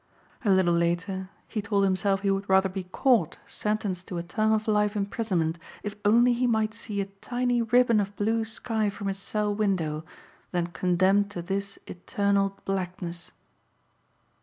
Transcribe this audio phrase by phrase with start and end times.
[0.43, 4.51] A little later he told himself he would rather be caught, sentenced to a term
[4.51, 9.09] of life imprisonment if only he might see a tiny ribbon of blue sky from
[9.09, 10.03] his cell window,
[10.51, 13.31] than condemned to this eternal blackness.